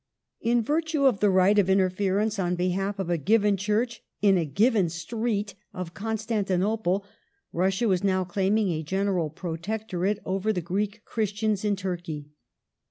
^ 0.01 0.03
In 0.41 0.63
virtue 0.63 1.05
of 1.05 1.23
a 1.23 1.29
right 1.29 1.59
of 1.59 1.69
interference 1.69 2.39
on 2.39 2.55
behalf 2.55 2.97
of 2.97 3.11
a 3.11 3.19
given 3.19 3.55
Church 3.55 4.01
in 4.19 4.35
a 4.35 4.45
given 4.45 4.89
street 4.89 5.53
of 5.75 5.93
Constantinople, 5.93 7.05
Russia 7.53 7.87
was 7.87 8.03
now 8.03 8.23
claiming 8.23 8.71
a 8.71 8.81
general 8.81 9.29
protectorate 9.29 10.17
over 10.25 10.51
the 10.51 10.59
Greek 10.59 11.05
Christians 11.05 11.63
in 11.63 11.75
Turkey. 11.75 12.31